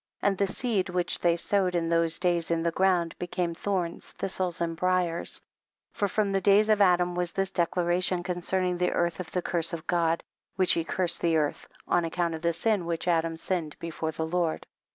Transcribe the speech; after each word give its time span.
8. 0.23 0.27
And 0.27 0.37
the 0.39 0.47
seed 0.47 0.89
which 0.89 1.19
they 1.19 1.35
sowed 1.35 1.75
in 1.75 1.87
those 1.89 2.17
days 2.17 2.49
in 2.49 2.63
the 2.63 2.71
ground 2.71 3.13
became 3.19 3.53
thorns, 3.53 4.13
thistles 4.13 4.59
and 4.59 4.75
briers; 4.75 5.39
for 5.93 6.07
from 6.07 6.31
the 6.31 6.41
days 6.41 6.69
of 6.69 6.81
Adam 6.81 7.13
was 7.13 7.33
this 7.33 7.51
declara 7.51 8.01
tion 8.03 8.23
concerning 8.23 8.77
the 8.77 8.93
earth, 8.93 9.19
of 9.19 9.29
the 9.31 9.43
curse 9.43 9.73
of 9.73 9.85
God, 9.85 10.23
which 10.55 10.73
he 10.73 10.83
cursed 10.83 11.21
the 11.21 11.37
earth, 11.37 11.67
on 11.87 12.03
account 12.03 12.33
of 12.33 12.41
the 12.41 12.51
sin 12.51 12.87
which 12.87 13.07
Adam 13.07 13.37
sinned 13.37 13.77
before 13.77 14.11
the 14.11 14.25
Lord. 14.25 14.65